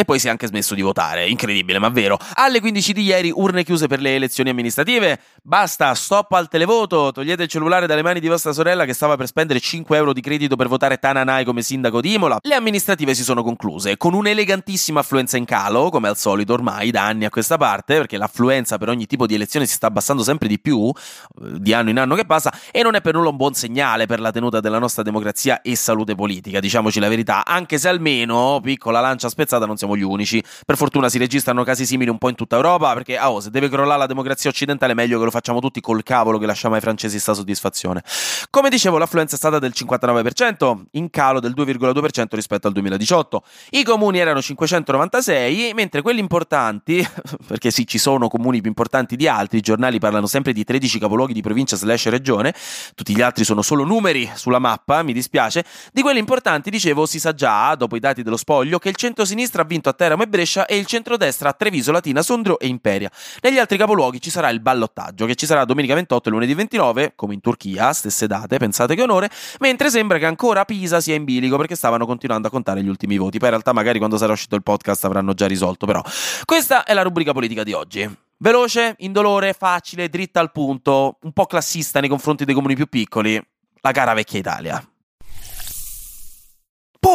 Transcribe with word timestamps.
E 0.00 0.04
poi 0.04 0.20
si 0.20 0.28
è 0.28 0.30
anche 0.30 0.46
smesso 0.46 0.76
di 0.76 0.82
votare, 0.82 1.28
incredibile 1.28 1.80
ma 1.80 1.88
vero. 1.88 2.20
Alle 2.34 2.60
15 2.60 2.92
di 2.92 3.02
ieri 3.02 3.32
urne 3.34 3.64
chiuse 3.64 3.88
per 3.88 4.00
le 4.00 4.14
elezioni 4.14 4.48
amministrative. 4.48 5.18
Basta, 5.42 5.92
stop 5.92 6.30
al 6.34 6.46
televoto, 6.46 7.10
togliete 7.10 7.42
il 7.42 7.48
cellulare 7.48 7.88
dalle 7.88 8.02
mani 8.02 8.20
di 8.20 8.28
vostra 8.28 8.52
sorella 8.52 8.84
che 8.84 8.92
stava 8.92 9.16
per 9.16 9.26
spendere 9.26 9.58
5 9.58 9.96
euro 9.96 10.12
di 10.12 10.20
credito 10.20 10.54
per 10.54 10.68
votare 10.68 10.98
Tananai 10.98 11.44
come 11.44 11.62
sindaco 11.62 12.00
di 12.00 12.14
Imola. 12.14 12.38
Le 12.42 12.54
amministrative 12.54 13.12
si 13.12 13.24
sono 13.24 13.42
concluse 13.42 13.96
con 13.96 14.14
un'elegantissima 14.14 15.00
affluenza 15.00 15.36
in 15.36 15.44
calo, 15.44 15.90
come 15.90 16.06
al 16.06 16.16
solito 16.16 16.52
ormai 16.52 16.92
da 16.92 17.04
anni 17.04 17.24
a 17.24 17.30
questa 17.30 17.56
parte, 17.56 17.96
perché 17.96 18.18
l'affluenza 18.18 18.78
per 18.78 18.90
ogni 18.90 19.06
tipo 19.06 19.26
di 19.26 19.34
elezione 19.34 19.66
si 19.66 19.74
sta 19.74 19.88
abbassando 19.88 20.22
sempre 20.22 20.46
di 20.46 20.60
più, 20.60 20.92
eh, 20.92 21.58
di 21.58 21.72
anno 21.72 21.90
in 21.90 21.98
anno 21.98 22.14
che 22.14 22.24
passa, 22.24 22.52
e 22.70 22.84
non 22.84 22.94
è 22.94 23.00
per 23.00 23.14
nulla 23.14 23.30
un 23.30 23.36
buon 23.36 23.54
segnale 23.54 24.06
per 24.06 24.20
la 24.20 24.30
tenuta 24.30 24.60
della 24.60 24.78
nostra 24.78 25.02
democrazia 25.02 25.60
e 25.60 25.74
salute 25.74 26.14
politica, 26.14 26.60
diciamoci 26.60 27.00
la 27.00 27.08
verità, 27.08 27.44
anche 27.44 27.78
se 27.78 27.88
almeno, 27.88 28.60
piccola 28.62 29.00
lancia 29.00 29.28
spezzata, 29.28 29.66
non 29.66 29.76
siamo 29.76 29.86
siamo 29.88 29.96
gli 29.96 30.02
unici. 30.02 30.42
Per 30.66 30.76
fortuna 30.76 31.08
si 31.08 31.18
registrano 31.18 31.64
casi 31.64 31.86
simili 31.86 32.10
un 32.10 32.18
po' 32.18 32.28
in 32.28 32.34
tutta 32.34 32.56
Europa, 32.56 32.92
perché 32.92 33.18
oh, 33.18 33.40
se 33.40 33.50
deve 33.50 33.68
crollare 33.68 34.00
la 34.00 34.06
democrazia 34.06 34.50
occidentale, 34.50 34.94
meglio 34.94 35.18
che 35.18 35.24
lo 35.24 35.30
facciamo 35.30 35.60
tutti 35.60 35.80
col 35.80 36.02
cavolo 36.02 36.38
che 36.38 36.46
lasciamo 36.46 36.74
ai 36.74 36.80
francesi 36.80 37.18
sta 37.18 37.32
soddisfazione. 37.32 38.02
Come 38.50 38.68
dicevo, 38.68 38.98
l'affluenza 38.98 39.36
è 39.36 39.38
stata 39.38 39.58
del 39.58 39.72
59%, 39.74 40.82
in 40.92 41.10
calo 41.10 41.40
del 41.40 41.54
2,2% 41.56 42.26
rispetto 42.32 42.66
al 42.66 42.72
2018. 42.74 43.42
I 43.70 43.82
comuni 43.84 44.18
erano 44.18 44.42
596, 44.42 45.72
mentre 45.74 46.02
quelli 46.02 46.20
importanti, 46.20 47.06
perché 47.46 47.70
sì, 47.70 47.86
ci 47.86 47.98
sono 47.98 48.28
comuni 48.28 48.60
più 48.60 48.68
importanti 48.68 49.16
di 49.16 49.28
altri, 49.28 49.58
i 49.58 49.62
giornali 49.62 49.98
parlano 49.98 50.26
sempre 50.26 50.52
di 50.52 50.64
13 50.64 50.98
capoluoghi 50.98 51.32
di 51.32 51.42
provincia 51.42 51.76
slash 51.76 52.08
regione, 52.08 52.54
tutti 52.94 53.14
gli 53.14 53.22
altri 53.22 53.44
sono 53.44 53.62
solo 53.62 53.84
numeri 53.84 54.28
sulla 54.34 54.58
mappa, 54.58 55.02
mi 55.02 55.12
dispiace, 55.12 55.64
di 55.92 56.02
quelli 56.02 56.18
importanti, 56.18 56.70
dicevo, 56.70 57.06
si 57.06 57.18
sa 57.18 57.32
già, 57.34 57.74
dopo 57.74 57.96
i 57.96 58.00
dati 58.00 58.22
dello 58.22 58.36
spoglio, 58.36 58.78
che 58.78 58.88
il 58.88 58.96
centro-sinistra 58.96 59.62
ha 59.62 59.64
vinto 59.64 59.77
vinto 59.78 59.88
a 59.88 59.92
Teramo 59.92 60.22
e 60.24 60.28
Brescia 60.28 60.66
e 60.66 60.76
il 60.76 60.86
centrodestra 60.86 61.50
a 61.50 61.52
Treviso, 61.52 61.92
Latina, 61.92 62.22
Sondrio 62.22 62.58
e 62.58 62.66
Imperia. 62.66 63.10
Negli 63.40 63.58
altri 63.58 63.78
capoluoghi 63.78 64.20
ci 64.20 64.30
sarà 64.30 64.50
il 64.50 64.60
ballottaggio, 64.60 65.24
che 65.24 65.36
ci 65.36 65.46
sarà 65.46 65.64
domenica 65.64 65.94
28 65.94 66.28
e 66.28 66.32
lunedì 66.32 66.54
29, 66.54 67.12
come 67.14 67.34
in 67.34 67.40
Turchia, 67.40 67.92
stesse 67.92 68.26
date, 68.26 68.58
pensate 68.58 68.94
che 68.94 69.02
onore, 69.02 69.30
mentre 69.60 69.88
sembra 69.90 70.18
che 70.18 70.26
ancora 70.26 70.64
Pisa 70.64 71.00
sia 71.00 71.14
in 71.14 71.24
bilico 71.24 71.56
perché 71.56 71.76
stavano 71.76 72.04
continuando 72.04 72.48
a 72.48 72.50
contare 72.50 72.82
gli 72.82 72.88
ultimi 72.88 73.16
voti. 73.16 73.38
Poi 73.38 73.48
in 73.48 73.54
realtà 73.54 73.72
magari 73.72 73.98
quando 73.98 74.16
sarà 74.16 74.32
uscito 74.32 74.56
il 74.56 74.62
podcast 74.62 75.04
avranno 75.04 75.32
già 75.34 75.46
risolto, 75.46 75.86
però. 75.86 76.02
Questa 76.44 76.84
è 76.84 76.92
la 76.92 77.02
rubrica 77.02 77.32
politica 77.32 77.62
di 77.62 77.72
oggi. 77.72 78.16
Veloce, 78.40 78.94
indolore, 78.98 79.52
facile, 79.52 80.08
dritta 80.08 80.40
al 80.40 80.52
punto, 80.52 81.18
un 81.22 81.32
po' 81.32 81.46
classista 81.46 82.00
nei 82.00 82.08
confronti 82.08 82.44
dei 82.44 82.54
comuni 82.54 82.74
più 82.74 82.86
piccoli. 82.86 83.40
La 83.80 83.92
cara 83.92 84.12
vecchia 84.12 84.38
Italia. 84.38 84.88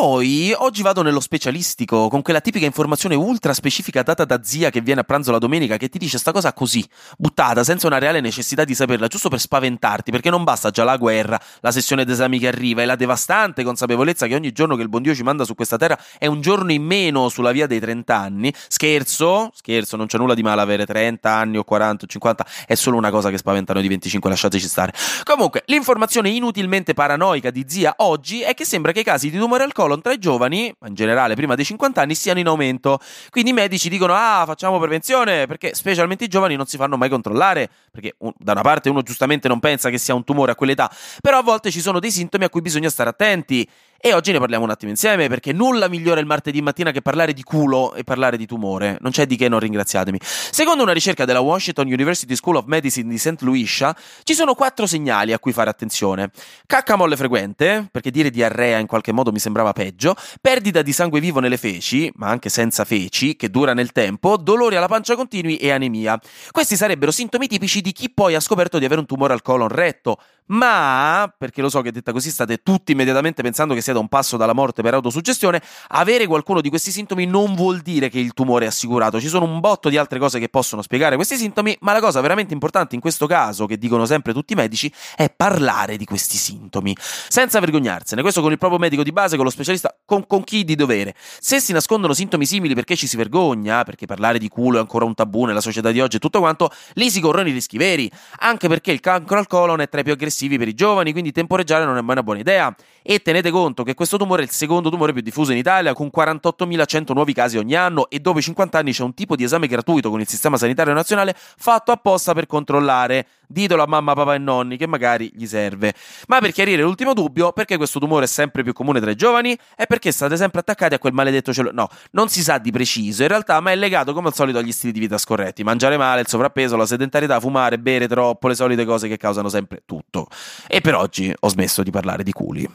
Poi 0.04 0.54
oggi 0.58 0.82
vado 0.82 1.02
nello 1.02 1.22
specialistico 1.22 2.10
con 2.10 2.22
quella 2.22 2.42
tipica 2.42 2.66
informazione 2.66 3.16
ultra 3.16 3.54
specifica 3.54 4.04
data 4.04 4.26
da 4.26 4.44
zia 4.44 4.70
che 4.70 4.82
viene 4.82 5.00
a 5.00 5.06
pranzo 5.06 5.32
la 5.32 5.38
domenica 5.38 5.78
che 5.78 5.88
ti 5.88 5.98
dice 5.98 6.18
sta 6.18 6.34
cosa 6.34 6.52
così, 6.52 6.86
buttata, 7.18 7.64
senza 7.64 7.88
una 7.88 8.00
reale 8.00 8.20
necessità 8.20 8.66
di 8.66 8.76
saperla, 8.76 9.08
giusto 9.08 9.30
per 9.30 9.40
spaventarti, 9.40 10.12
perché 10.12 10.30
non 10.30 10.44
basta 10.44 10.72
già 10.72 10.84
la 10.84 10.98
guerra, 10.98 11.40
la 11.62 11.72
sessione 11.72 12.04
d'esami 12.04 12.38
che 12.38 12.50
arriva 12.50 12.82
e 12.82 12.86
la 12.86 12.98
devastante 12.98 13.64
consapevolezza 13.64 14.28
che 14.28 14.36
ogni 14.36 14.52
giorno 14.52 14.76
che 14.76 14.82
il 14.82 14.90
buon 14.90 15.04
Dio 15.04 15.16
ci 15.16 15.24
manda 15.24 15.46
su 15.46 15.56
questa 15.56 15.78
terra 15.78 15.98
è 16.18 16.26
un 16.26 16.42
giorno 16.42 16.74
in 16.74 16.84
meno 16.84 17.30
sulla 17.30 17.54
via 17.54 17.66
dei 17.66 17.80
30 17.80 18.14
anni. 18.14 18.54
Scherzo, 18.68 19.52
scherzo, 19.54 19.96
non 19.96 20.08
c'è 20.08 20.18
nulla 20.18 20.34
di 20.34 20.44
male 20.44 20.60
avere 20.60 20.86
30 20.86 21.32
anni 21.32 21.56
o 21.56 21.64
40 21.64 22.04
o 22.04 22.08
50, 22.10 22.46
è 22.68 22.76
solo 22.76 22.98
una 22.98 23.10
cosa 23.10 23.30
che 23.30 23.38
spaventa 23.38 23.72
noi 23.72 23.84
di 23.84 23.88
25, 23.88 24.30
lasciateci 24.30 24.68
stare. 24.68 24.92
Comunque, 25.24 25.64
l'informazione 25.68 26.28
inutilmente 26.28 26.94
paranoica 26.94 27.52
di 27.52 27.64
zia 27.70 27.94
oggi 28.00 28.42
è 28.42 28.54
che 28.54 28.66
sembra 28.66 28.92
che 28.92 29.00
i 29.00 29.04
casi 29.06 29.30
di 29.30 29.38
tumore 29.38 29.64
al 29.64 29.72
colon 29.94 30.02
tra 30.02 30.14
i 30.14 30.18
giovani, 30.18 30.74
in 30.86 30.94
generale 30.94 31.36
prima 31.36 31.56
dei 31.56 31.66
50 31.66 32.02
anni, 32.02 32.16
siano 32.16 32.40
in 32.40 32.48
aumento. 32.48 33.00
Quindi 33.30 33.52
i 33.52 33.54
medici 33.54 33.90
dicono: 33.90 34.14
Ah, 34.16 34.44
facciamo 34.46 34.80
prevenzione, 34.80 35.46
perché 35.46 35.74
specialmente 35.74 36.26
i 36.26 36.28
giovani 36.28 36.56
non 36.56 36.66
si 36.66 36.78
fanno 36.78 36.98
mai 36.98 37.10
controllare. 37.10 37.70
Perché 37.92 38.16
un, 38.20 38.32
da 38.38 38.54
una 38.54 38.62
parte 38.62 38.90
uno 38.90 39.02
giustamente 39.02 39.48
non 39.48 39.60
pensa 39.60 39.90
che 39.90 39.98
sia 39.98 40.14
un 40.14 40.24
tumore 40.24 40.52
a 40.52 40.56
quell'età, 40.56 40.92
però 41.22 41.38
a 41.38 41.44
volte 41.44 41.72
ci 41.72 41.80
sono 41.80 42.00
dei 42.00 42.12
sintomi 42.12 42.46
a 42.46 42.50
cui 42.50 42.62
bisogna 42.62 42.90
stare 42.90 43.10
attenti. 43.10 43.68
E 44.06 44.14
oggi 44.14 44.34
ne 44.34 44.40
parliamo 44.40 44.66
un 44.66 44.70
attimo 44.70 44.92
insieme 44.92 45.30
perché 45.30 45.54
nulla 45.54 45.88
migliora 45.88 46.20
il 46.20 46.26
martedì 46.26 46.62
mattina 46.62 46.92
che 46.92 47.02
parlare 47.02 47.32
di 47.32 47.42
culo 47.42 47.94
e 47.94 48.04
parlare 48.04 48.36
di 48.36 48.46
tumore. 48.46 48.98
Non 49.00 49.14
c'è 49.14 49.26
di 49.26 49.38
che 49.38 49.48
non 49.48 49.60
ringraziatemi. 49.60 50.20
Secondo 50.22 50.84
una 50.84 50.92
ricerca 50.92 51.24
della 51.24 51.40
Washington 51.40 51.88
University 51.88 52.36
School 52.36 52.58
of 52.58 52.66
Medicine 52.66 53.10
di 53.10 53.18
St. 53.18 53.42
Lucia, 53.44 53.96
ci 54.24 54.34
sono 54.34 54.56
quattro 54.56 54.88
segnali 54.88 55.32
a 55.32 55.40
cui 55.40 55.54
fare 55.54 55.70
attenzione. 55.70 56.32
Cacca 56.68 56.98
molle 56.98 57.16
frequente, 57.16 57.88
perché 57.90 58.12
dire 58.12 58.30
diarrea 58.30 58.78
in 58.78 58.88
qualche 58.88 59.14
modo 59.14 59.32
mi 59.32 59.40
sembrava 59.40 59.72
peggio, 59.72 60.18
perdita 60.42 60.82
di 60.82 60.92
sangue 60.92 61.22
vivo 61.22 61.40
nelle 61.40 61.56
feci, 61.56 62.12
ma 62.16 62.28
anche 62.28 62.50
senza 62.50 62.84
feci, 62.84 63.38
che 63.38 63.50
dura 63.50 63.74
nel 63.74 63.94
tempo, 63.94 64.36
dolori 64.36 64.76
alla 64.76 64.90
pancia 64.90 65.16
continui 65.16 65.56
e 65.56 65.72
anemia. 65.72 66.20
Questi 66.52 66.76
sarebbero 66.76 67.12
sintomi 67.12 67.48
tipici 67.48 67.80
di 67.80 67.94
chi 67.94 68.12
poi 68.12 68.36
ha 68.36 68.42
scoperto 68.42 68.80
di 68.80 68.84
avere 68.84 69.00
un 69.00 69.06
tumore 69.06 69.32
al 69.32 69.42
colon 69.42 69.70
retto, 69.70 70.18
ma, 70.48 71.34
perché 71.38 71.62
lo 71.62 71.70
so 71.70 71.80
che 71.80 71.94
detta 71.94 72.12
così 72.12 72.30
state 72.30 72.58
tutti 72.64 72.92
immediatamente 72.92 73.42
pensando 73.42 73.74
che 73.74 73.80
sia 73.80 73.93
da 73.94 74.00
un 74.00 74.08
passo 74.08 74.38
dalla 74.38 74.54
morte 74.54 74.82
per 74.82 74.94
autosuggestione, 74.94 75.62
avere 75.90 76.28
qualcuno 76.28 76.62
di 76.62 76.70
questi 76.70 76.92
sintomi 76.92 77.26
non 77.26 77.56
vuol 77.56 77.80
dire 77.80 78.10
che 78.10 78.20
il 78.20 78.34
tumore 78.34 78.66
è 78.66 78.68
assicurato. 78.68 79.20
Ci 79.20 79.28
sono 79.28 79.46
un 79.46 79.60
botto 79.60 79.90
di 79.90 79.98
altre 79.98 80.20
cose 80.20 80.40
che 80.40 80.50
possono 80.50 80.82
spiegare 80.82 81.16
questi 81.16 81.36
sintomi, 81.36 81.78
ma 81.82 81.94
la 81.94 82.00
cosa 82.00 82.22
veramente 82.22 82.54
importante 82.54 82.96
in 82.96 83.02
questo 83.02 83.28
caso, 83.28 83.66
che 83.66 83.78
dicono 83.78 84.06
sempre 84.06 84.34
tutti 84.34 84.54
i 84.54 84.56
medici, 84.56 84.92
è 85.16 85.30
parlare 85.30 85.98
di 85.98 86.06
questi 86.06 86.38
sintomi, 86.38 86.96
senza 87.28 87.60
vergognarsene. 87.60 88.22
Questo 88.22 88.42
con 88.42 88.52
il 88.52 88.58
proprio 88.58 88.80
medico 88.80 89.04
di 89.04 89.12
base, 89.12 89.36
con 89.36 89.46
lo 89.46 89.52
specialista, 89.52 89.96
con, 90.06 90.26
con 90.28 90.44
chi 90.44 90.64
di 90.64 90.76
dovere. 90.76 91.16
Se 91.18 91.60
si 91.60 91.74
nascondono 91.74 92.14
sintomi 92.14 92.46
simili 92.46 92.74
perché 92.74 92.96
ci 92.96 93.08
si 93.08 93.18
vergogna, 93.18 93.84
perché 93.84 94.06
parlare 94.06 94.40
di 94.40 94.48
culo 94.48 94.78
è 94.78 94.80
ancora 94.80 95.06
un 95.06 95.14
tabù 95.14 95.46
nella 95.46 95.62
società 95.62 95.92
di 95.92 96.02
oggi 96.02 96.18
e 96.18 96.20
tutto 96.20 96.40
quanto, 96.40 96.72
lì 96.94 97.10
si 97.10 97.20
corrono 97.20 97.48
i 97.48 97.52
rischi 97.52 97.78
veri, 97.78 98.10
anche 98.40 98.68
perché 98.68 98.92
il 98.92 99.00
cancro 99.00 99.38
al 99.38 99.48
colon 99.48 99.82
è 99.82 99.90
tra 99.90 100.02
i 100.02 100.04
più 100.04 100.14
aggressivi 100.14 100.58
per 100.58 100.68
i 100.68 100.74
giovani, 100.74 101.12
quindi 101.12 101.32
temporeggiare 101.32 101.86
non 101.86 101.98
è 101.98 102.02
mai 102.02 102.14
una 102.14 102.24
buona 102.24 102.40
idea. 102.40 102.76
E 103.06 103.20
tenete 103.22 103.52
conto 103.52 103.83
che 103.84 103.94
questo 103.94 104.18
tumore 104.18 104.42
è 104.42 104.46
il 104.46 104.52
secondo 104.52 104.90
tumore 104.90 105.14
più 105.14 105.22
diffuso 105.22 105.52
in 105.52 105.58
Italia, 105.58 105.94
con 105.94 106.10
48.100 106.16 107.14
nuovi 107.14 107.34
casi 107.34 107.58
ogni 107.58 107.76
anno 107.76 108.10
e 108.10 108.20
dopo 108.20 108.40
i 108.40 108.42
50 108.42 108.78
anni 108.78 108.92
c'è 108.92 109.04
un 109.04 109.14
tipo 109.14 109.36
di 109.36 109.44
esame 109.44 109.68
gratuito 109.68 110.10
con 110.10 110.20
il 110.20 110.28
sistema 110.28 110.58
sanitario 110.58 110.94
nazionale 110.94 111.36
fatto 111.36 111.92
apposta 111.92 112.34
per 112.34 112.46
controllare. 112.46 113.28
Ditelo 113.48 113.84
a 113.84 113.88
mamma, 113.88 114.14
papà 114.14 114.34
e 114.34 114.40
nonni 114.40 114.78
che 114.78 114.88
magari 114.88 115.32
gli 115.36 115.46
serve. 115.46 115.94
Ma 116.28 116.40
per 116.40 116.52
chiarire 116.52 116.82
l'ultimo 116.82 117.14
dubbio, 117.14 117.52
perché 117.52 117.78
questo 117.78 118.00
tumore 118.00 118.26
è 118.26 118.28
sempre 118.28 118.64
più 118.64 118.74
comune 118.74 119.00
tra 119.00 119.12
i 119.12 119.16
giovani? 119.16 119.56
È 119.76 119.86
perché 119.86 120.12
state 120.12 120.38
sempre 120.38 120.62
attaccati 120.62 120.96
a 120.96 121.00
quel 121.00 121.14
maledetto 121.14 121.54
cellulare. 121.54 121.76
No, 121.76 121.88
non 122.12 122.30
si 122.30 122.42
sa 122.42 122.58
di 122.58 122.72
preciso 122.72 123.22
in 123.22 123.28
realtà, 123.28 123.60
ma 123.60 123.72
è 123.72 123.76
legato 123.76 124.14
come 124.14 124.30
al 124.30 124.34
solito 124.34 124.58
agli 124.58 124.72
stili 124.72 124.94
di 124.94 125.00
vita 125.00 125.18
scorretti. 125.18 125.64
Mangiare 125.64 125.98
male, 125.98 126.22
il 126.22 126.28
sovrappeso, 126.28 126.76
la 126.76 126.86
sedentarietà, 126.86 127.40
fumare, 127.40 127.78
bere 127.78 128.08
troppo, 128.08 128.48
le 128.48 128.56
solite 128.56 128.86
cose 128.86 129.08
che 129.08 129.18
causano 129.18 129.50
sempre 129.50 129.84
tutto. 129.86 130.28
E 130.68 130.82
per 130.82 130.96
oggi 130.96 131.34
ho 131.38 131.50
smesso 131.50 131.84
di 131.84 131.92
parlare 131.92 132.24
di 132.24 132.32
culi. 132.32 132.68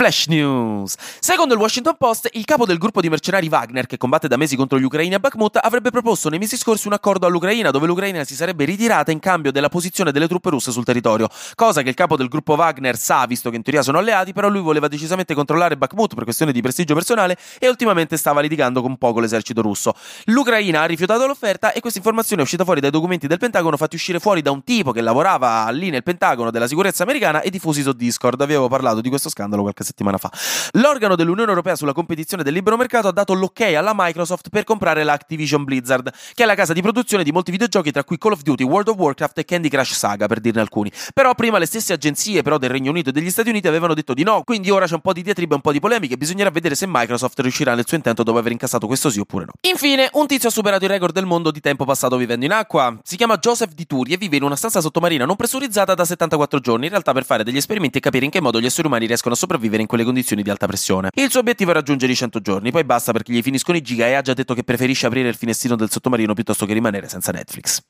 Flash 0.00 0.28
News. 0.28 0.94
Secondo 1.20 1.52
il 1.52 1.60
Washington 1.60 1.94
Post, 1.98 2.30
il 2.32 2.46
capo 2.46 2.64
del 2.64 2.78
gruppo 2.78 3.02
di 3.02 3.10
mercenari 3.10 3.48
Wagner, 3.48 3.84
che 3.84 3.98
combatte 3.98 4.28
da 4.28 4.38
mesi 4.38 4.56
contro 4.56 4.78
gli 4.78 4.82
ucraini 4.82 5.12
a 5.12 5.18
Bakhmut, 5.18 5.58
avrebbe 5.60 5.90
proposto 5.90 6.30
nei 6.30 6.38
mesi 6.38 6.56
scorsi 6.56 6.86
un 6.86 6.94
accordo 6.94 7.26
all'Ucraina 7.26 7.70
dove 7.70 7.86
l'Ucraina 7.86 8.24
si 8.24 8.34
sarebbe 8.34 8.64
ritirata 8.64 9.10
in 9.10 9.18
cambio 9.18 9.52
della 9.52 9.68
posizione 9.68 10.10
delle 10.10 10.26
truppe 10.26 10.48
russe 10.48 10.72
sul 10.72 10.84
territorio. 10.84 11.28
Cosa 11.54 11.82
che 11.82 11.90
il 11.90 11.94
capo 11.94 12.16
del 12.16 12.28
gruppo 12.28 12.54
Wagner 12.54 12.96
sa, 12.96 13.26
visto 13.26 13.50
che 13.50 13.56
in 13.56 13.62
teoria 13.62 13.82
sono 13.82 13.98
alleati, 13.98 14.32
però 14.32 14.48
lui 14.48 14.62
voleva 14.62 14.88
decisamente 14.88 15.34
controllare 15.34 15.76
Bakhmut 15.76 16.14
per 16.14 16.24
questione 16.24 16.52
di 16.52 16.62
prestigio 16.62 16.94
personale 16.94 17.36
e 17.58 17.68
ultimamente 17.68 18.16
stava 18.16 18.40
litigando 18.40 18.80
con 18.80 18.96
poco 18.96 19.20
l'esercito 19.20 19.60
russo. 19.60 19.92
L'Ucraina 20.24 20.80
ha 20.80 20.86
rifiutato 20.86 21.26
l'offerta 21.26 21.72
e 21.72 21.80
questa 21.80 21.98
informazione 21.98 22.40
è 22.40 22.44
uscita 22.44 22.64
fuori 22.64 22.80
dai 22.80 22.90
documenti 22.90 23.26
del 23.26 23.36
Pentagono 23.36 23.76
fatti 23.76 23.96
uscire 23.96 24.18
fuori 24.18 24.40
da 24.40 24.50
un 24.50 24.64
tipo 24.64 24.92
che 24.92 25.02
lavorava 25.02 25.68
lì 25.68 25.90
nel 25.90 26.02
Pentagono 26.02 26.50
della 26.50 26.66
sicurezza 26.66 27.02
americana 27.02 27.42
e 27.42 27.50
diffusi 27.50 27.82
su 27.82 27.92
Discord. 27.92 28.40
Avevo 28.40 28.66
parlato 28.68 29.02
di 29.02 29.10
questo 29.10 29.28
scandalo 29.28 29.60
qualche 29.60 29.88
settimana 29.90 30.18
fa. 30.18 30.30
L'organo 30.72 31.16
dell'Unione 31.16 31.50
Europea 31.50 31.76
sulla 31.76 31.92
competizione 31.92 32.42
del 32.42 32.54
libero 32.54 32.76
mercato 32.76 33.08
ha 33.08 33.12
dato 33.12 33.34
l'ok 33.34 33.60
alla 33.60 33.92
Microsoft 33.94 34.48
per 34.48 34.64
comprare 34.64 35.04
la 35.04 35.12
Activision 35.12 35.64
Blizzard, 35.64 36.10
che 36.34 36.42
è 36.42 36.46
la 36.46 36.54
casa 36.54 36.72
di 36.72 36.80
produzione 36.80 37.24
di 37.24 37.32
molti 37.32 37.50
videogiochi 37.50 37.90
tra 37.90 38.04
cui 38.04 38.18
Call 38.18 38.32
of 38.32 38.42
Duty, 38.42 38.64
World 38.64 38.88
of 38.88 38.96
Warcraft 38.96 39.38
e 39.38 39.44
Candy 39.44 39.68
Crush 39.68 39.92
Saga, 39.92 40.26
per 40.26 40.40
dirne 40.40 40.60
alcuni. 40.60 40.90
Però 41.12 41.34
prima 41.34 41.58
le 41.58 41.66
stesse 41.66 41.92
agenzie 41.92 42.42
però 42.42 42.58
del 42.58 42.70
Regno 42.70 42.90
Unito 42.90 43.10
e 43.10 43.12
degli 43.12 43.30
Stati 43.30 43.48
Uniti 43.50 43.68
avevano 43.68 43.94
detto 43.94 44.14
di 44.14 44.22
no, 44.22 44.42
quindi 44.44 44.70
ora 44.70 44.86
c'è 44.86 44.94
un 44.94 45.00
po' 45.00 45.12
di 45.12 45.22
diatriba 45.22 45.52
e 45.52 45.56
un 45.56 45.62
po' 45.62 45.72
di 45.72 45.80
polemiche, 45.80 46.16
bisognerà 46.16 46.50
vedere 46.50 46.74
se 46.74 46.86
Microsoft 46.88 47.38
riuscirà 47.40 47.74
nel 47.74 47.86
suo 47.86 47.96
intento 47.96 48.22
dopo 48.22 48.38
aver 48.38 48.52
incassato 48.52 48.86
questo 48.86 49.10
sì 49.10 49.20
oppure 49.20 49.44
no. 49.46 49.52
Infine, 49.68 50.08
un 50.12 50.26
tizio 50.26 50.48
ha 50.48 50.52
superato 50.52 50.84
il 50.84 50.90
record 50.90 51.12
del 51.12 51.26
mondo 51.26 51.50
di 51.50 51.60
tempo 51.60 51.84
passato 51.84 52.16
vivendo 52.16 52.44
in 52.44 52.52
acqua. 52.52 52.96
Si 53.02 53.16
chiama 53.16 53.36
Joseph 53.36 53.72
Di 53.72 53.86
e 53.90 54.16
vive 54.16 54.36
in 54.36 54.44
una 54.44 54.56
stanza 54.56 54.80
sottomarina 54.80 55.24
non 55.24 55.36
pressurizzata 55.36 55.94
da 55.94 56.04
74 56.04 56.60
giorni, 56.60 56.84
in 56.84 56.90
realtà 56.90 57.12
per 57.12 57.24
fare 57.24 57.42
degli 57.42 57.56
esperimenti 57.56 57.98
e 57.98 58.00
capire 58.00 58.24
in 58.24 58.30
che 58.30 58.40
modo 58.40 58.60
gli 58.60 58.66
esseri 58.66 58.86
umani 58.86 59.06
riescono 59.06 59.34
a 59.34 59.36
sopravvivere 59.36 59.69
vivere 59.70 59.82
in 59.82 59.88
quelle 59.88 60.04
condizioni 60.04 60.42
di 60.42 60.50
alta 60.50 60.66
pressione. 60.66 61.08
Il 61.14 61.30
suo 61.30 61.40
obiettivo 61.40 61.70
è 61.70 61.74
raggiungere 61.74 62.12
i 62.12 62.16
100 62.16 62.40
giorni, 62.40 62.70
poi 62.70 62.84
basta 62.84 63.12
perché 63.12 63.32
gli 63.32 63.40
finiscono 63.40 63.78
i 63.78 63.80
giga 63.80 64.06
e 64.06 64.14
ha 64.14 64.20
già 64.20 64.34
detto 64.34 64.54
che 64.54 64.64
preferisce 64.64 65.06
aprire 65.06 65.28
il 65.28 65.36
finestrino 65.36 65.76
del 65.76 65.90
sottomarino 65.90 66.34
piuttosto 66.34 66.66
che 66.66 66.74
rimanere 66.74 67.08
senza 67.08 67.32
Netflix. 67.32 67.80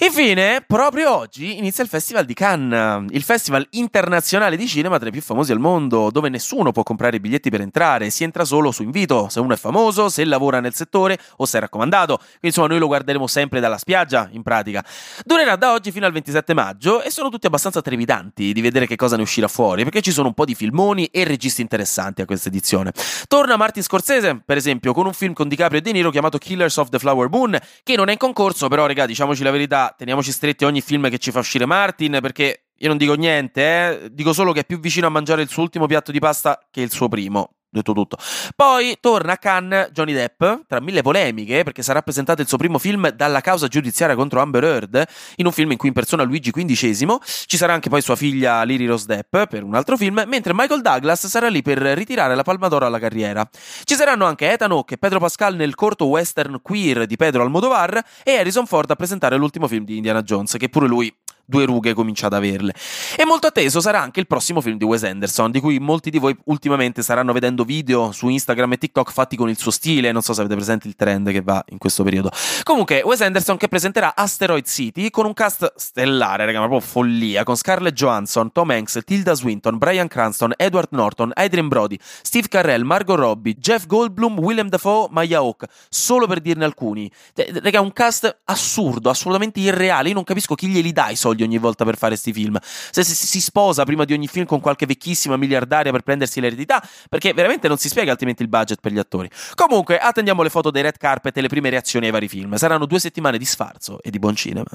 Infine, 0.00 0.62
proprio 0.66 1.16
oggi 1.16 1.56
inizia 1.56 1.82
il 1.82 1.88
Festival 1.88 2.26
di 2.26 2.34
Cannes, 2.34 3.06
il 3.10 3.22
festival 3.22 3.66
internazionale 3.70 4.56
di 4.56 4.66
cinema 4.66 4.98
tra 4.98 5.08
i 5.08 5.10
più 5.10 5.22
famosi 5.22 5.52
al 5.52 5.58
mondo, 5.58 6.10
dove 6.10 6.28
nessuno 6.28 6.70
può 6.70 6.82
comprare 6.82 7.16
i 7.16 7.20
biglietti 7.20 7.48
per 7.48 7.62
entrare, 7.62 8.10
si 8.10 8.22
entra 8.22 8.44
solo 8.44 8.72
su 8.72 8.82
invito, 8.82 9.28
se 9.30 9.40
uno 9.40 9.54
è 9.54 9.56
famoso, 9.56 10.10
se 10.10 10.24
lavora 10.26 10.60
nel 10.60 10.74
settore 10.74 11.18
o 11.36 11.46
se 11.46 11.56
è 11.56 11.60
raccomandato. 11.62 12.16
Quindi 12.16 12.38
insomma 12.42 12.68
noi 12.68 12.78
lo 12.78 12.88
guarderemo 12.88 13.26
sempre 13.26 13.58
dalla 13.58 13.78
spiaggia, 13.78 14.28
in 14.32 14.42
pratica. 14.42 14.84
Durerà 15.24 15.56
da 15.56 15.72
oggi 15.72 15.90
fino 15.90 16.04
al 16.04 16.12
27 16.12 16.52
maggio 16.52 17.02
e 17.02 17.10
sono 17.10 17.30
tutti 17.30 17.46
abbastanza 17.46 17.80
trepidanti 17.80 18.52
di 18.52 18.60
vedere 18.60 18.86
che 18.86 18.96
cosa 18.96 19.16
ne 19.16 19.22
uscirà 19.22 19.48
fuori, 19.48 19.82
perché 19.84 20.02
ci 20.02 20.12
sono 20.12 20.28
un 20.28 20.34
po' 20.34 20.44
di 20.44 20.54
filmoni 20.54 21.06
e 21.06 21.24
registi 21.24 21.62
interessanti 21.62 22.20
a 22.20 22.26
questa 22.26 22.48
edizione. 22.48 22.92
Torna 23.26 23.56
Martin 23.56 23.82
Scorsese, 23.82 24.42
per 24.44 24.58
esempio, 24.58 24.92
con 24.92 25.06
un 25.06 25.14
film 25.14 25.32
con 25.32 25.48
DiCaprio 25.48 25.78
e 25.78 25.82
De 25.82 25.92
Niro 25.92 26.10
chiamato 26.10 26.36
Killers 26.36 26.76
of 26.76 26.90
the 26.90 26.98
Flower 26.98 27.30
Moon, 27.30 27.58
che 27.82 27.96
non 27.96 28.08
è 28.10 28.12
in 28.12 28.18
concorso, 28.18 28.68
però 28.68 28.86
raga, 28.86 29.06
diciamoci 29.06 29.42
la 29.42 29.50
verità, 29.50 29.68
teniamoci 29.96 30.32
stretti 30.32 30.64
ogni 30.64 30.80
film 30.80 31.08
che 31.08 31.18
ci 31.18 31.30
fa 31.30 31.38
uscire 31.38 31.66
Martin, 31.66 32.18
perché 32.20 32.66
io 32.76 32.88
non 32.88 32.96
dico 32.96 33.14
niente, 33.14 33.62
eh? 33.62 34.08
dico 34.10 34.32
solo 34.32 34.52
che 34.52 34.60
è 34.60 34.64
più 34.64 34.80
vicino 34.80 35.06
a 35.06 35.10
mangiare 35.10 35.42
il 35.42 35.48
suo 35.48 35.62
ultimo 35.62 35.86
piatto 35.86 36.12
di 36.12 36.18
pasta 36.18 36.58
che 36.70 36.80
il 36.80 36.90
suo 36.90 37.08
primo 37.08 37.59
detto 37.70 37.92
tutto. 37.92 38.16
Poi 38.56 38.96
torna 39.00 39.32
a 39.32 39.36
Cannes 39.36 39.90
Johnny 39.92 40.12
Depp, 40.12 40.42
tra 40.66 40.80
mille 40.80 41.02
polemiche, 41.02 41.62
perché 41.62 41.82
sarà 41.82 42.02
presentato 42.02 42.42
il 42.42 42.48
suo 42.48 42.58
primo 42.58 42.78
film 42.78 43.10
dalla 43.10 43.40
causa 43.40 43.68
giudiziaria 43.68 44.16
contro 44.16 44.40
Amber 44.40 44.64
Heard, 44.64 45.04
in 45.36 45.46
un 45.46 45.52
film 45.52 45.70
in 45.70 45.78
cui 45.78 45.88
impersona 45.88 46.22
Luigi 46.24 46.50
XV. 46.50 47.18
Ci 47.46 47.56
sarà 47.56 47.72
anche 47.72 47.88
poi 47.88 48.02
sua 48.02 48.16
figlia 48.16 48.62
Lily 48.64 48.86
Rose 48.86 49.06
Depp 49.06 49.36
per 49.48 49.62
un 49.62 49.74
altro 49.74 49.96
film, 49.96 50.22
mentre 50.26 50.52
Michael 50.54 50.82
Douglas 50.82 51.26
sarà 51.26 51.48
lì 51.48 51.62
per 51.62 51.78
ritirare 51.78 52.34
la 52.34 52.42
palma 52.42 52.68
d'oro 52.68 52.86
alla 52.86 52.98
carriera. 52.98 53.48
Ci 53.84 53.94
saranno 53.94 54.24
anche 54.26 54.50
Ethan 54.50 54.72
Hawke 54.72 54.94
e 54.94 54.98
Pedro 54.98 55.20
Pascal 55.20 55.54
nel 55.54 55.74
corto 55.74 56.06
western 56.06 56.60
queer 56.62 57.06
di 57.06 57.16
Pedro 57.16 57.42
Almodovar 57.42 58.02
e 58.24 58.36
Harrison 58.36 58.66
Ford 58.66 58.90
a 58.90 58.96
presentare 58.96 59.36
l'ultimo 59.36 59.68
film 59.68 59.84
di 59.84 59.96
Indiana 59.96 60.22
Jones, 60.22 60.56
che 60.58 60.68
pure 60.68 60.86
lui 60.86 61.14
due 61.50 61.66
rughe 61.66 61.92
comincia 61.92 62.26
ad 62.26 62.32
averle. 62.32 62.72
E 63.16 63.26
molto 63.26 63.48
atteso 63.48 63.80
sarà 63.80 64.00
anche 64.00 64.20
il 64.20 64.26
prossimo 64.26 64.62
film 64.62 64.78
di 64.78 64.84
Wes 64.84 65.02
Anderson, 65.02 65.50
di 65.50 65.60
cui 65.60 65.78
molti 65.78 66.08
di 66.08 66.18
voi 66.18 66.34
ultimamente 66.44 67.02
staranno 67.02 67.32
vedendo 67.32 67.64
video 67.64 68.12
su 68.12 68.28
Instagram 68.28 68.72
e 68.72 68.78
TikTok 68.78 69.12
fatti 69.12 69.36
con 69.36 69.50
il 69.50 69.58
suo 69.58 69.70
stile, 69.70 70.12
non 70.12 70.22
so 70.22 70.32
se 70.32 70.40
avete 70.40 70.54
presente 70.54 70.88
il 70.88 70.94
trend 70.96 71.30
che 71.30 71.42
va 71.42 71.62
in 71.68 71.78
questo 71.78 72.02
periodo. 72.02 72.30
Comunque, 72.62 73.02
Wes 73.02 73.20
Anderson 73.20 73.56
che 73.56 73.68
presenterà 73.68 74.14
Asteroid 74.14 74.64
City 74.64 75.10
con 75.10 75.26
un 75.26 75.34
cast 75.34 75.72
stellare, 75.76 76.46
raga, 76.46 76.60
ma 76.60 76.68
proprio 76.68 76.88
follia, 76.88 77.42
con 77.42 77.56
Scarlett 77.56 77.94
Johansson, 77.94 78.52
Tom 78.52 78.70
Hanks, 78.70 79.00
Tilda 79.04 79.34
Swinton, 79.34 79.76
Brian 79.76 80.08
Cranston, 80.08 80.52
Edward 80.56 80.88
Norton, 80.92 81.32
Adrian 81.34 81.68
Brody, 81.68 81.98
Steve 82.22 82.46
Carell, 82.48 82.82
Margot 82.82 83.18
Robbie, 83.18 83.54
Jeff 83.54 83.86
Goldblum, 83.86 84.38
Willem 84.38 84.68
Dafoe, 84.68 85.08
Maya 85.10 85.38
Hawke, 85.38 85.66
solo 85.88 86.26
per 86.26 86.40
dirne 86.40 86.64
alcuni. 86.64 87.10
Raga, 87.34 87.80
un 87.80 87.92
cast 87.92 88.42
assurdo, 88.44 89.10
assolutamente 89.10 89.58
irreale, 89.58 90.08
io 90.08 90.14
non 90.14 90.24
capisco 90.24 90.54
chi 90.54 90.68
glieli 90.68 90.92
dà 90.92 91.08
i 91.10 91.16
soldi 91.16 91.39
soldi 91.40 91.42
ogni 91.42 91.58
volta 91.58 91.84
per 91.84 91.96
fare 91.96 92.12
questi 92.12 92.32
film. 92.32 92.58
Se, 92.62 93.02
se, 93.02 93.14
si 93.14 93.40
sposa 93.40 93.84
prima 93.84 94.04
di 94.04 94.12
ogni 94.12 94.28
film 94.28 94.46
con 94.46 94.60
qualche 94.60 94.86
vecchissima 94.86 95.36
miliardaria 95.36 95.90
per 95.90 96.02
prendersi 96.02 96.40
l'eredità, 96.40 96.82
perché 97.08 97.32
veramente 97.32 97.68
non 97.68 97.78
si 97.78 97.88
spiega 97.88 98.10
altrimenti 98.10 98.42
il 98.42 98.48
budget 98.48 98.80
per 98.80 98.92
gli 98.92 98.98
attori. 98.98 99.30
Comunque, 99.54 99.98
attendiamo 99.98 100.42
le 100.42 100.50
foto 100.50 100.70
dei 100.70 100.82
red 100.82 100.96
carpet 100.96 101.36
e 101.36 101.40
le 101.40 101.48
prime 101.48 101.70
reazioni 101.70 102.06
ai 102.06 102.12
vari 102.12 102.28
film. 102.28 102.54
Saranno 102.56 102.86
due 102.86 102.98
settimane 102.98 103.38
di 103.38 103.44
sfarzo 103.44 104.00
e 104.02 104.10
di 104.10 104.18
buon 104.18 104.34
cinema. 104.34 104.70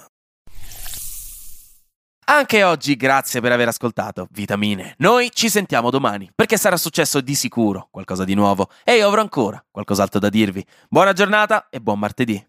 Anche 2.28 2.64
oggi 2.64 2.96
grazie 2.96 3.40
per 3.40 3.52
aver 3.52 3.68
ascoltato 3.68 4.28
Vitamine. 4.32 4.96
Noi 4.98 5.30
ci 5.32 5.48
sentiamo 5.48 5.92
domani, 5.92 6.32
perché 6.34 6.58
sarà 6.58 6.76
successo 6.76 7.22
di 7.22 7.36
sicuro 7.36 7.88
qualcosa 7.92 8.24
di 8.24 8.34
nuovo 8.34 8.70
e 8.84 8.96
io 8.96 9.08
avrò 9.08 9.22
ancora 9.22 9.64
qualcos'altro 9.70 10.20
da 10.20 10.30
dirvi. 10.30 10.66
Buona 10.90 11.14
giornata 11.14 11.68
e 11.70 11.80
buon 11.80 12.00
martedì. 12.00 12.44